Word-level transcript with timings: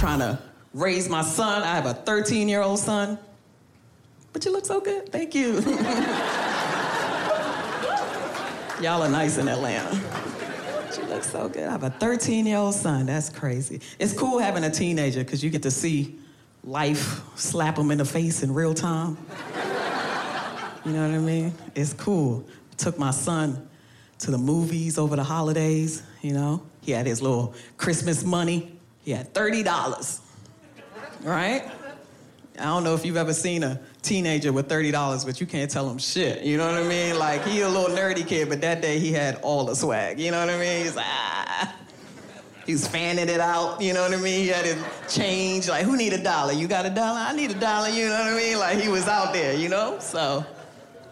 Trying 0.00 0.18
to 0.20 0.38
raise 0.72 1.10
my 1.10 1.20
son. 1.20 1.62
I 1.62 1.74
have 1.74 1.84
a 1.84 1.92
13 1.92 2.48
year 2.48 2.62
old 2.62 2.78
son. 2.78 3.18
But 4.32 4.46
you 4.46 4.52
look 4.52 4.64
so 4.64 4.80
good. 4.80 5.12
Thank 5.12 5.34
you. 5.34 5.60
Y'all 8.80 9.02
are 9.02 9.10
nice 9.10 9.36
in 9.36 9.46
Atlanta. 9.46 9.94
You 10.96 11.04
look 11.08 11.22
so 11.22 11.50
good. 11.50 11.68
I 11.68 11.72
have 11.72 11.82
a 11.82 11.90
13 11.90 12.46
year 12.46 12.56
old 12.56 12.74
son. 12.74 13.04
That's 13.04 13.28
crazy. 13.28 13.82
It's 13.98 14.14
cool 14.14 14.38
having 14.38 14.64
a 14.64 14.70
teenager 14.70 15.22
because 15.22 15.44
you 15.44 15.50
get 15.50 15.62
to 15.64 15.70
see 15.70 16.18
life 16.64 17.20
slap 17.36 17.76
them 17.76 17.90
in 17.90 17.98
the 17.98 18.06
face 18.06 18.42
in 18.42 18.54
real 18.54 18.72
time. 18.72 19.18
You 20.86 20.92
know 20.92 21.06
what 21.06 21.14
I 21.14 21.18
mean? 21.18 21.52
It's 21.74 21.92
cool. 21.92 22.46
Took 22.78 22.98
my 22.98 23.10
son 23.10 23.68
to 24.20 24.30
the 24.30 24.38
movies 24.38 24.96
over 24.96 25.14
the 25.14 25.24
holidays, 25.24 26.02
you 26.22 26.32
know? 26.32 26.62
He 26.80 26.92
had 26.92 27.04
his 27.06 27.20
little 27.20 27.54
Christmas 27.76 28.24
money. 28.24 28.79
He 29.02 29.12
had 29.12 29.32
$30, 29.32 30.20
right? 31.22 31.70
I 32.58 32.64
don't 32.64 32.84
know 32.84 32.94
if 32.94 33.06
you've 33.06 33.16
ever 33.16 33.32
seen 33.32 33.62
a 33.62 33.80
teenager 34.02 34.52
with 34.52 34.68
$30, 34.68 35.24
but 35.24 35.40
you 35.40 35.46
can't 35.46 35.70
tell 35.70 35.88
him 35.88 35.98
shit. 35.98 36.42
You 36.42 36.58
know 36.58 36.66
what 36.66 36.76
I 36.76 36.86
mean? 36.86 37.18
Like, 37.18 37.44
he 37.44 37.62
a 37.62 37.68
little 37.68 37.96
nerdy 37.96 38.26
kid, 38.26 38.50
but 38.50 38.60
that 38.60 38.82
day 38.82 38.98
he 38.98 39.12
had 39.12 39.36
all 39.36 39.64
the 39.64 39.74
swag. 39.74 40.20
You 40.20 40.30
know 40.30 40.40
what 40.40 40.50
I 40.50 40.58
mean? 40.58 40.82
He's 40.82 40.96
like, 40.96 41.06
ah. 41.08 41.74
He's 42.66 42.86
fanning 42.86 43.28
it 43.28 43.40
out, 43.40 43.80
you 43.80 43.94
know 43.94 44.02
what 44.02 44.12
I 44.12 44.16
mean? 44.16 44.44
He 44.44 44.48
had 44.48 44.66
his 44.66 44.76
change, 45.08 45.68
like, 45.68 45.84
who 45.84 45.96
need 45.96 46.12
a 46.12 46.22
dollar? 46.22 46.52
You 46.52 46.68
got 46.68 46.84
a 46.84 46.90
dollar? 46.90 47.18
I 47.18 47.34
need 47.34 47.50
a 47.50 47.54
dollar, 47.54 47.88
you 47.88 48.06
know 48.06 48.12
what 48.12 48.32
I 48.32 48.36
mean? 48.36 48.58
Like, 48.58 48.78
he 48.78 48.88
was 48.88 49.08
out 49.08 49.32
there, 49.32 49.54
you 49.56 49.70
know? 49.70 49.98
So, 49.98 50.44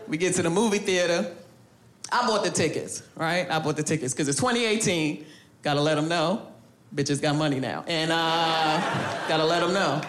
we 0.06 0.19
get 0.19 0.34
to 0.34 0.42
the 0.42 0.50
movie 0.50 0.78
theater. 0.78 1.34
I 2.12 2.27
bought 2.27 2.44
the 2.44 2.50
tickets, 2.50 3.03
right? 3.16 3.50
I 3.50 3.59
bought 3.59 3.77
the 3.77 3.83
tickets 3.83 4.12
because 4.12 4.28
it's 4.28 4.39
2018. 4.39 5.27
Gotta 5.62 5.81
let 5.81 5.97
them 5.97 6.09
know. 6.09 6.47
Bitches 6.94 7.20
got 7.20 7.36
money 7.36 7.61
now. 7.61 7.84
And 7.86 8.11
uh, 8.12 9.28
gotta 9.28 9.44
let 9.44 9.61
them 9.61 9.72
know. 9.72 10.00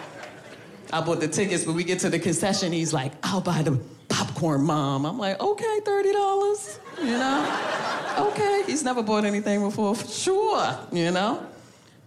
I 0.91 1.01
bought 1.01 1.19
the 1.19 1.28
tickets, 1.28 1.66
but 1.66 1.75
we 1.75 1.84
get 1.84 2.00
to 2.00 2.09
the 2.09 2.19
concession. 2.19 2.72
He's 2.72 2.94
like, 2.94 3.12
I'll 3.22 3.41
buy 3.41 3.62
the 3.62 3.79
popcorn, 4.07 4.63
mom. 4.63 5.06
I'm 5.06 5.19
like, 5.19 5.39
okay, 5.39 5.79
$30, 5.84 6.79
you 7.00 7.06
know? 7.12 8.28
Okay, 8.29 8.63
he's 8.66 8.84
never 8.84 9.03
bought 9.03 9.23
anything 9.23 9.62
before, 9.62 9.95
for 9.95 10.07
sure, 10.07 10.79
you 10.91 11.12
know? 11.12 11.45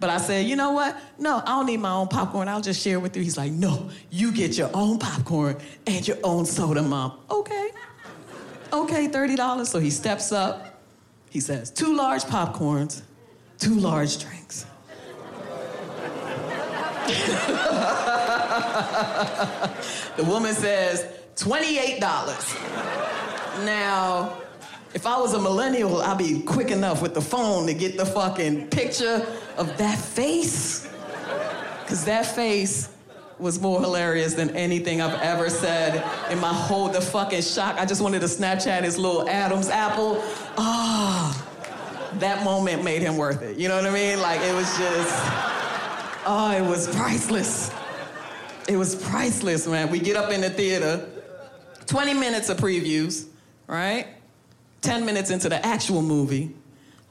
But 0.00 0.10
I 0.10 0.16
said, 0.16 0.46
you 0.46 0.56
know 0.56 0.72
what? 0.72 1.00
No, 1.16 1.40
I 1.46 1.50
don't 1.50 1.66
need 1.66 1.76
my 1.76 1.92
own 1.92 2.08
popcorn. 2.08 2.48
I'll 2.48 2.60
just 2.60 2.82
share 2.82 2.98
with 2.98 3.16
you. 3.16 3.22
He's 3.22 3.36
like, 3.36 3.52
no, 3.52 3.88
you 4.10 4.32
get 4.32 4.58
your 4.58 4.68
own 4.74 4.98
popcorn 4.98 5.56
and 5.86 6.06
your 6.06 6.16
own 6.24 6.44
soda, 6.44 6.82
mom. 6.82 7.20
Okay. 7.30 7.70
Okay, 8.72 9.06
$30. 9.06 9.66
So 9.66 9.78
he 9.78 9.90
steps 9.90 10.32
up. 10.32 10.80
He 11.30 11.38
says, 11.38 11.70
two 11.70 11.94
large 11.94 12.24
popcorns, 12.24 13.02
two 13.62 13.76
large 13.76 14.18
drinks. 14.18 14.66
the 20.16 20.24
woman 20.24 20.52
says, 20.52 21.06
$28. 21.36 22.00
Now, 23.64 24.36
if 24.94 25.06
I 25.06 25.16
was 25.16 25.34
a 25.34 25.38
millennial, 25.38 26.02
I'd 26.02 26.18
be 26.18 26.42
quick 26.42 26.72
enough 26.72 27.02
with 27.02 27.14
the 27.14 27.20
phone 27.20 27.68
to 27.68 27.74
get 27.74 27.96
the 27.96 28.04
fucking 28.04 28.66
picture 28.68 29.24
of 29.56 29.78
that 29.78 29.98
face. 29.98 30.88
Because 31.82 32.04
that 32.06 32.26
face 32.26 32.88
was 33.38 33.60
more 33.60 33.80
hilarious 33.80 34.34
than 34.34 34.50
anything 34.56 35.00
I've 35.00 35.20
ever 35.20 35.48
said 35.50 36.04
in 36.32 36.40
my 36.40 36.52
whole, 36.52 36.88
the 36.88 37.00
fucking 37.00 37.42
shock. 37.42 37.76
I 37.78 37.84
just 37.84 38.02
wanted 38.02 38.22
to 38.22 38.26
Snapchat 38.26 38.82
his 38.82 38.98
little 38.98 39.28
Adam's 39.28 39.68
apple. 39.68 40.20
Ah, 40.58 41.46
oh, 41.46 41.51
that 42.20 42.44
moment 42.44 42.84
made 42.84 43.02
him 43.02 43.16
worth 43.16 43.42
it. 43.42 43.58
You 43.58 43.68
know 43.68 43.76
what 43.76 43.86
I 43.86 43.90
mean? 43.90 44.20
Like, 44.20 44.40
it 44.40 44.54
was 44.54 44.66
just, 44.78 45.14
oh, 46.26 46.54
it 46.56 46.62
was 46.62 46.94
priceless. 46.94 47.70
It 48.68 48.76
was 48.76 48.94
priceless, 48.94 49.66
man. 49.66 49.90
We 49.90 49.98
get 49.98 50.16
up 50.16 50.30
in 50.30 50.40
the 50.40 50.50
theater, 50.50 51.08
20 51.86 52.14
minutes 52.14 52.48
of 52.48 52.58
previews, 52.58 53.26
right? 53.66 54.06
10 54.82 55.04
minutes 55.04 55.30
into 55.30 55.48
the 55.48 55.64
actual 55.64 56.02
movie, 56.02 56.54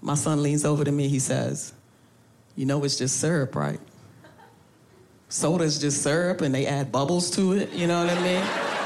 my 0.02 0.16
son 0.16 0.44
leans 0.44 0.66
over 0.66 0.84
to 0.84 0.92
me. 0.92 1.08
He 1.08 1.20
says, 1.20 1.74
You 2.56 2.66
know, 2.66 2.84
it's 2.84 2.98
just 2.98 3.20
syrup, 3.20 3.56
right? 3.56 3.80
Soda's 5.30 5.80
just 5.80 6.02
syrup 6.04 6.42
and 6.42 6.54
they 6.54 6.66
add 6.66 6.92
bubbles 6.92 7.32
to 7.32 7.54
it, 7.54 7.72
you 7.72 7.88
know 7.88 8.06
what 8.06 8.18
I 8.18 8.22
mean? 8.22 8.81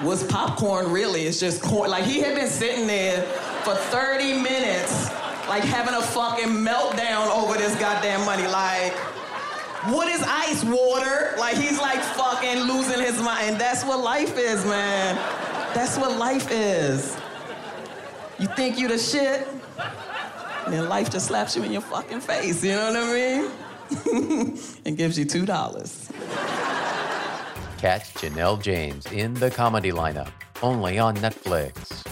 What's 0.00 0.22
popcorn 0.22 0.92
really? 0.92 1.22
It's 1.22 1.40
just 1.40 1.60
corn. 1.60 1.90
Like, 1.90 2.04
he 2.04 2.20
had 2.20 2.36
been 2.36 2.48
sitting 2.48 2.86
there 2.86 3.22
for 3.64 3.74
30 3.74 4.40
minutes, 4.40 5.10
like 5.48 5.64
having 5.64 5.94
a 5.94 6.02
fucking 6.02 6.48
meltdown 6.48 7.28
over 7.36 7.58
this 7.58 7.74
goddamn 7.80 8.24
money. 8.24 8.46
Like, 8.46 8.92
what 9.92 10.06
is 10.06 10.22
ice 10.22 10.62
water? 10.62 11.34
Like, 11.38 11.56
he's 11.56 11.80
like 11.80 12.00
fucking 12.00 12.60
losing 12.62 13.00
his 13.00 13.20
mind. 13.20 13.50
And 13.50 13.60
that's 13.60 13.84
what 13.84 13.98
life 13.98 14.38
is, 14.38 14.64
man. 14.64 15.16
That's 15.74 15.98
what 15.98 16.16
life 16.16 16.48
is. 16.50 17.16
You 18.38 18.46
think 18.46 18.78
you 18.78 18.86
the 18.86 18.98
shit, 18.98 19.48
and 20.64 20.72
then 20.72 20.88
life 20.88 21.10
just 21.10 21.26
slaps 21.26 21.56
you 21.56 21.64
in 21.64 21.72
your 21.72 21.80
fucking 21.80 22.20
face, 22.20 22.62
you 22.62 22.70
know 22.72 22.92
what 22.92 22.96
I 22.96 23.14
mean? 23.14 24.58
and 24.84 24.96
gives 24.96 25.18
you 25.18 25.26
$2. 25.26 26.57
Catch 27.78 28.14
Janelle 28.14 28.60
James 28.60 29.06
in 29.12 29.34
the 29.34 29.52
comedy 29.52 29.92
lineup, 29.92 30.32
only 30.64 30.98
on 30.98 31.16
Netflix. 31.18 32.07